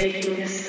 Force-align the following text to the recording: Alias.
Alias. 0.00 0.67